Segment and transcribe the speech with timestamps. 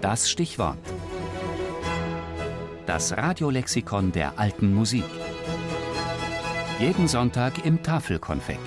[0.00, 0.78] Das Stichwort.
[2.86, 5.04] Das Radiolexikon der alten Musik.
[6.78, 8.60] Jeden Sonntag im Tafelkonfekt.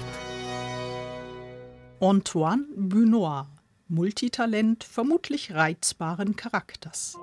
[2.00, 3.48] Antoine Bunois,
[3.88, 7.18] Multitalent, vermutlich reizbaren Charakters.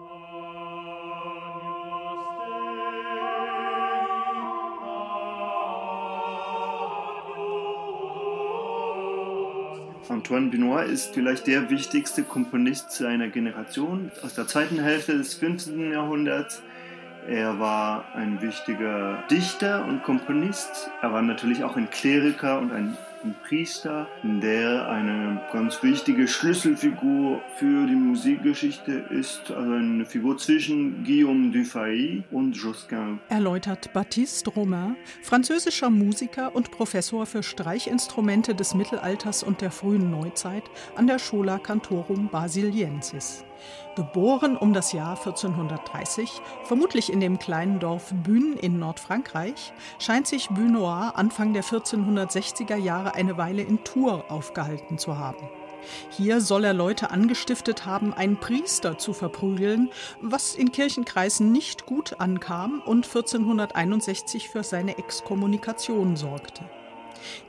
[10.10, 15.92] Antoine Benoit ist vielleicht der wichtigste Komponist seiner Generation aus der zweiten Hälfte des 15.
[15.92, 16.62] Jahrhunderts.
[17.28, 20.90] Er war ein wichtiger Dichter und Komponist.
[21.00, 27.40] Er war natürlich auch ein Kleriker und ein ein Priester, der eine ganz wichtige Schlüsselfigur
[27.56, 33.20] für die Musikgeschichte ist, also eine Figur zwischen Guillaume Dufay und Josquin.
[33.28, 40.64] Erläutert Baptiste Romain, französischer Musiker und Professor für Streichinstrumente des Mittelalters und der frühen Neuzeit
[40.96, 43.44] an der Schola Cantorum Basiliensis.
[43.96, 50.48] Geboren um das Jahr 1430, vermutlich in dem kleinen Dorf Bühn in Nordfrankreich, scheint sich
[50.48, 55.48] Bunois Anfang der 1460er Jahre eine Weile in Tours aufgehalten zu haben.
[56.10, 62.20] Hier soll er Leute angestiftet haben, einen Priester zu verprügeln, was in Kirchenkreisen nicht gut
[62.20, 66.64] ankam und 1461 für seine Exkommunikation sorgte.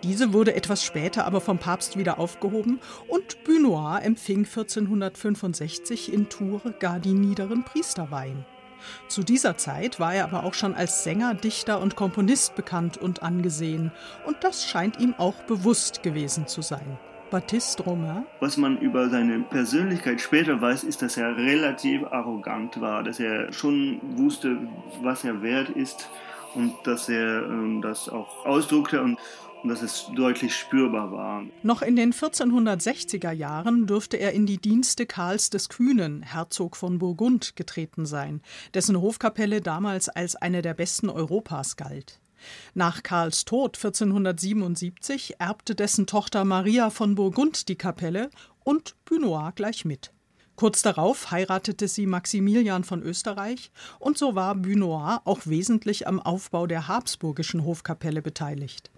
[0.03, 6.61] Diese wurde etwas später aber vom Papst wieder aufgehoben und Bunois empfing 1465 in Tours
[6.79, 8.45] gar die niederen Priesterweihen.
[9.07, 13.23] Zu dieser Zeit war er aber auch schon als Sänger, Dichter und Komponist bekannt und
[13.23, 13.91] angesehen,
[14.25, 16.97] und das scheint ihm auch bewusst gewesen zu sein.
[17.29, 18.25] Baptiste Romain.
[18.41, 23.53] Was man über seine Persönlichkeit später weiß, ist, dass er relativ arrogant war, dass er
[23.53, 24.57] schon wusste,
[25.01, 26.09] was er wert ist
[26.55, 29.17] und dass er ähm, das auch ausdruckte und
[29.69, 31.43] dass es deutlich spürbar war.
[31.63, 36.99] Noch in den 1460er Jahren dürfte er in die Dienste Karls des Kühnen, Herzog von
[36.99, 38.41] Burgund, getreten sein,
[38.73, 42.19] dessen Hofkapelle damals als eine der besten Europas galt.
[42.73, 48.29] Nach Karls Tod 1477 erbte dessen Tochter Maria von Burgund die Kapelle
[48.63, 50.11] und Bunois gleich mit.
[50.55, 56.67] Kurz darauf heiratete sie Maximilian von Österreich und so war Bunois auch wesentlich am Aufbau
[56.67, 58.91] der habsburgischen Hofkapelle beteiligt.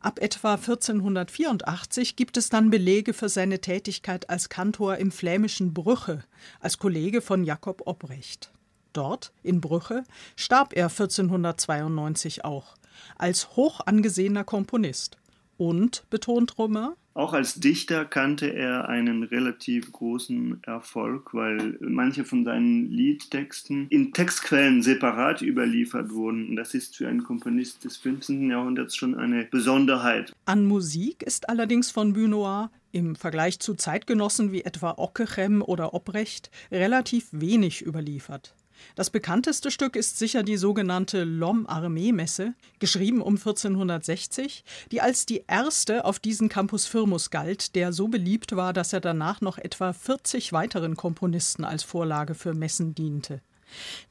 [0.00, 6.24] Ab etwa 1484 gibt es dann Belege für seine Tätigkeit als Kantor im flämischen Brüche,
[6.60, 8.50] als Kollege von Jakob Obrecht.
[8.92, 10.04] Dort, in Brüche,
[10.36, 12.76] starb er 1492 auch,
[13.16, 15.16] als hoch angesehener Komponist.
[15.56, 22.44] Und, betont Romain, auch als Dichter kannte er einen relativ großen Erfolg, weil manche von
[22.44, 26.54] seinen Liedtexten in Textquellen separat überliefert wurden.
[26.56, 28.50] Das ist für einen Komponist des 15.
[28.50, 30.32] Jahrhunderts schon eine Besonderheit.
[30.44, 36.50] An Musik ist allerdings von Bunois im Vergleich zu Zeitgenossen wie etwa Ockeghem oder Obrecht
[36.70, 38.54] relativ wenig überliefert.
[38.94, 46.04] Das bekannteste Stück ist sicher die sogenannte Lom-Armee-Messe, geschrieben um 1460, die als die erste
[46.04, 50.52] auf diesen Campus Firmus galt, der so beliebt war, dass er danach noch etwa 40
[50.52, 53.40] weiteren Komponisten als Vorlage für Messen diente.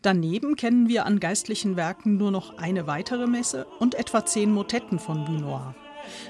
[0.01, 4.99] Daneben kennen wir an geistlichen Werken nur noch eine weitere Messe und etwa zehn Motetten
[4.99, 5.75] von Bunois.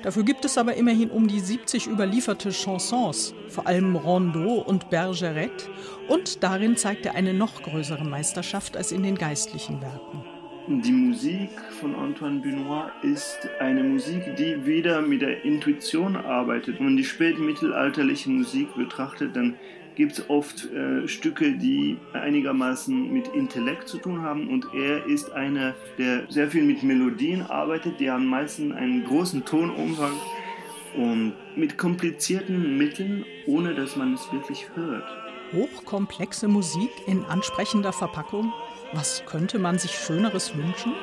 [0.03, 5.69] Dafür gibt es aber immerhin um die 70 überlieferte Chansons, vor allem Rondeau und Bergerette,
[6.07, 10.28] und darin zeigt er eine noch größere Meisterschaft als in den geistlichen Werken.
[10.72, 11.50] Die Musik
[11.80, 16.78] von Antoine Benoit ist eine Musik, die wieder mit der Intuition arbeitet.
[16.78, 19.56] Wenn man die spätmittelalterliche Musik betrachtet, dann
[19.96, 25.31] gibt es oft äh, Stücke, die einigermaßen mit Intellekt zu tun haben und er ist
[25.31, 30.13] einer, der sehr viel mit Melodien arbeitet, die haben meistens einen großen Tonumfang
[30.95, 35.03] und mit komplizierten Mitteln, ohne dass man es wirklich hört.
[35.53, 38.53] Hochkomplexe Musik in ansprechender Verpackung?
[38.94, 40.94] Was könnte man sich Schöneres wünschen?